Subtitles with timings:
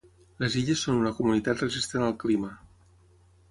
[0.43, 2.53] Les illes són una comunitat resistent al clima.